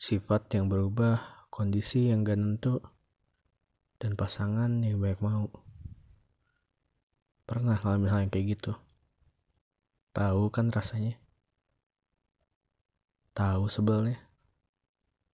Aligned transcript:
sifat 0.00 0.48
yang 0.56 0.72
berubah, 0.72 1.44
kondisi 1.52 2.08
yang 2.08 2.24
gak 2.24 2.40
nentu, 2.40 2.80
dan 4.00 4.16
pasangan 4.16 4.80
yang 4.80 4.96
banyak 4.96 5.20
mau. 5.20 5.52
Pernah 7.44 7.76
kalau 7.76 8.00
misalnya 8.00 8.32
kayak 8.32 8.56
gitu? 8.56 8.72
Tahu 10.16 10.48
kan 10.48 10.72
rasanya? 10.72 11.20
Tahu 13.36 13.68
sebelnya? 13.68 14.16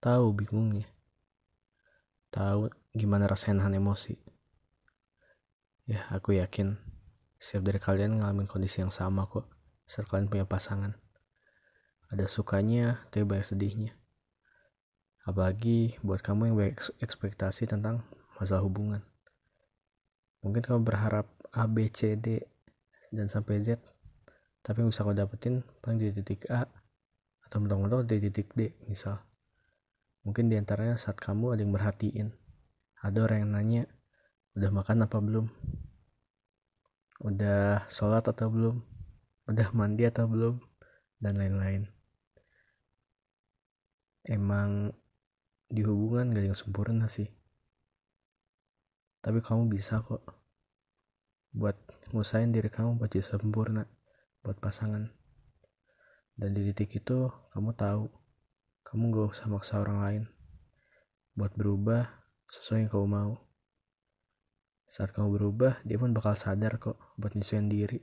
Tahu 0.00 0.32
bingungnya? 0.32 0.88
Tahu 2.32 2.72
gimana 2.96 3.28
rasanya 3.28 3.60
nahan 3.60 3.84
emosi? 3.84 4.16
Ya, 5.84 6.08
aku 6.08 6.40
yakin 6.40 6.80
setiap 7.36 7.68
dari 7.68 7.76
kalian 7.84 8.24
ngalamin 8.24 8.48
kondisi 8.48 8.80
yang 8.80 8.88
sama 8.88 9.28
kok 9.28 9.44
saat 9.84 10.08
kalian 10.08 10.32
punya 10.32 10.48
pasangan. 10.48 10.96
Ada 12.08 12.32
sukanya, 12.32 13.04
tapi 13.12 13.28
banyak 13.28 13.44
sedihnya. 13.44 13.92
Apalagi 15.24 15.96
buat 16.04 16.20
kamu 16.20 16.52
yang 16.52 16.56
banyak 16.56 16.76
ekspektasi 17.00 17.64
tentang 17.64 18.04
masalah 18.36 18.60
hubungan. 18.64 19.00
Mungkin 20.44 20.60
kamu 20.60 20.84
berharap 20.84 21.24
A, 21.56 21.64
B, 21.64 21.88
C, 21.88 22.20
D, 22.20 22.44
dan 23.08 23.32
sampai 23.32 23.64
Z. 23.64 23.80
Tapi 24.60 24.84
yang 24.84 24.92
bisa 24.92 25.04
kau 25.04 25.16
dapetin 25.16 25.64
paling 25.80 26.00
di 26.00 26.12
titik 26.12 26.44
A 26.52 26.68
atau 27.44 27.56
mentok-mentok 27.60 28.04
di 28.08 28.16
titik 28.28 28.52
D 28.52 28.72
misal. 28.88 29.20
Mungkin 30.24 30.48
di 30.48 30.56
antaranya 30.56 30.96
saat 30.96 31.20
kamu 31.20 31.56
ada 31.56 31.60
yang 31.64 31.72
merhatiin. 31.72 32.28
Ada 33.04 33.28
orang 33.28 33.38
yang 33.44 33.52
nanya, 33.52 33.82
udah 34.56 34.70
makan 34.72 35.04
apa 35.04 35.16
belum? 35.20 35.46
Udah 37.24 37.84
sholat 37.92 38.24
atau 38.24 38.48
belum? 38.48 38.76
Udah 39.48 39.68
mandi 39.76 40.08
atau 40.08 40.24
belum? 40.24 40.56
Dan 41.20 41.36
lain-lain 41.40 41.94
emang 44.24 44.88
di 45.74 45.82
hubungan 45.82 46.30
gak 46.30 46.46
yang 46.46 46.54
sempurna 46.54 47.10
sih. 47.10 47.26
Tapi 49.18 49.42
kamu 49.42 49.66
bisa 49.66 49.98
kok 50.06 50.22
buat 51.50 51.74
ngusain 52.14 52.54
diri 52.54 52.70
kamu 52.70 53.02
buat 53.02 53.10
jadi 53.10 53.26
sempurna 53.34 53.82
buat 54.46 54.62
pasangan. 54.62 55.10
Dan 56.38 56.50
di 56.54 56.70
titik 56.70 57.02
itu 57.02 57.26
kamu 57.50 57.74
tahu 57.74 58.06
kamu 58.86 59.02
gak 59.10 59.34
usah 59.34 59.46
maksa 59.50 59.82
orang 59.82 59.98
lain 59.98 60.22
buat 61.34 61.50
berubah 61.58 62.06
sesuai 62.46 62.86
yang 62.86 62.90
kamu 62.94 63.06
mau. 63.10 63.34
Saat 64.86 65.10
kamu 65.10 65.34
berubah 65.34 65.82
dia 65.82 65.98
pun 65.98 66.14
bakal 66.14 66.38
sadar 66.38 66.78
kok 66.78 67.02
buat 67.18 67.34
nyesuaiin 67.34 67.66
diri 67.66 67.98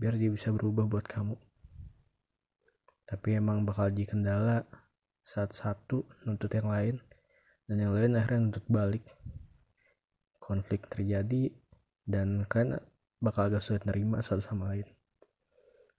biar 0.00 0.16
dia 0.16 0.32
bisa 0.32 0.48
berubah 0.54 0.88
buat 0.88 1.04
kamu. 1.04 1.36
Tapi 3.04 3.28
emang 3.36 3.68
bakal 3.68 3.92
jadi 3.92 4.16
kendala 4.16 4.64
saat 5.28 5.52
satu 5.52 6.08
nuntut 6.24 6.48
yang 6.56 6.72
lain 6.72 6.96
dan 7.68 7.76
yang 7.76 7.92
lain 7.92 8.16
akhirnya 8.16 8.48
nuntut 8.48 8.64
balik. 8.72 9.04
Konflik 10.40 10.88
terjadi 10.88 11.52
dan 12.08 12.48
kan 12.48 12.80
bakal 13.20 13.52
agak 13.52 13.60
sulit 13.60 13.84
nerima 13.84 14.24
satu 14.24 14.40
sama 14.40 14.72
lain. 14.72 14.88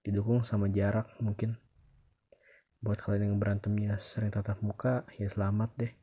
Didukung 0.02 0.42
sama 0.42 0.66
jarak 0.74 1.06
mungkin. 1.22 1.62
Buat 2.82 3.06
kalian 3.06 3.30
yang 3.30 3.38
berantemnya 3.38 4.02
sering 4.02 4.34
tatap 4.34 4.66
muka 4.66 5.06
ya 5.22 5.30
selamat 5.30 5.70
deh. 5.78 5.94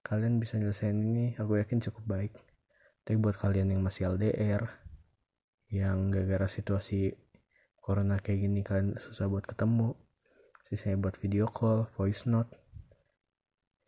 Kalian 0.00 0.40
bisa 0.40 0.56
nyelesain 0.56 0.96
ini 0.96 1.36
aku 1.36 1.60
yakin 1.60 1.84
cukup 1.84 2.08
baik. 2.08 2.32
Tapi 3.04 3.20
buat 3.20 3.36
kalian 3.36 3.76
yang 3.76 3.84
masih 3.84 4.08
LDR 4.16 4.64
yang 5.68 6.08
gara-gara 6.08 6.48
situasi 6.48 7.12
corona 7.76 8.16
kayak 8.16 8.48
gini 8.48 8.64
kalian 8.64 8.96
susah 8.96 9.28
buat 9.28 9.44
ketemu 9.44 9.92
sisanya 10.68 11.00
buat 11.00 11.16
video 11.16 11.48
call 11.48 11.88
voice 11.96 12.28
note. 12.28 12.52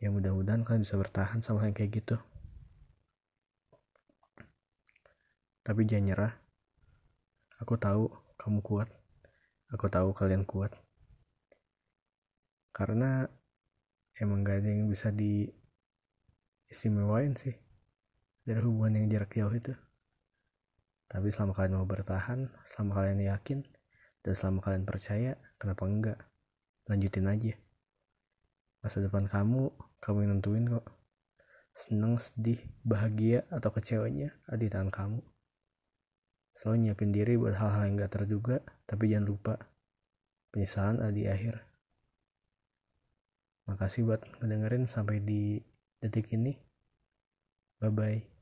Ya 0.00 0.08
mudah-mudahan 0.08 0.64
kalian 0.64 0.80
bisa 0.80 0.96
bertahan 0.96 1.44
sama 1.44 1.68
yang 1.68 1.76
kayak 1.76 1.92
gitu. 1.92 2.16
Tapi 5.60 5.84
jangan 5.84 6.04
nyerah. 6.08 6.34
Aku 7.60 7.76
tahu 7.76 8.08
kamu 8.40 8.64
kuat. 8.64 8.88
Aku 9.76 9.92
tahu 9.92 10.16
kalian 10.16 10.48
kuat. 10.48 10.72
Karena 12.72 13.28
emang 14.16 14.40
gak 14.40 14.64
ada 14.64 14.72
yang 14.72 14.88
bisa 14.88 15.12
di 15.12 15.44
istimewain 16.72 17.36
sih 17.36 17.52
dari 18.40 18.64
hubungan 18.64 19.04
yang 19.04 19.20
jarak 19.20 19.36
jauh 19.36 19.52
itu. 19.52 19.76
Tapi 21.12 21.28
selama 21.28 21.52
kalian 21.52 21.76
mau 21.76 21.84
bertahan 21.84 22.48
selama 22.64 23.04
kalian 23.04 23.20
yakin 23.28 23.60
dan 24.24 24.32
selama 24.32 24.64
kalian 24.64 24.88
percaya 24.88 25.36
kenapa 25.60 25.84
enggak 25.84 26.19
lanjutin 26.90 27.30
aja. 27.30 27.54
Masa 28.82 28.98
depan 28.98 29.30
kamu 29.30 29.70
kamu 30.02 30.18
yang 30.26 30.30
nentuin 30.34 30.66
kok. 30.66 30.86
Seneng 31.70 32.18
sedih 32.18 32.58
bahagia 32.82 33.46
atau 33.54 33.70
kecewanya 33.70 34.34
ada 34.50 34.58
di 34.58 34.66
tangan 34.66 34.90
kamu. 34.90 35.20
Selalu 36.50 36.90
nyiapin 36.90 37.14
diri 37.14 37.38
buat 37.38 37.54
hal-hal 37.54 37.86
yang 37.86 37.94
gak 38.02 38.18
terduga 38.18 38.58
tapi 38.90 39.06
jangan 39.06 39.30
lupa 39.30 39.54
penyesalan 40.50 40.98
ada 40.98 41.14
di 41.14 41.30
akhir. 41.30 41.62
Makasih 43.70 44.02
buat 44.02 44.26
ngedengerin 44.42 44.90
sampai 44.90 45.22
di 45.22 45.62
detik 46.02 46.34
ini. 46.34 46.58
Bye 47.78 47.94
bye 47.94 48.39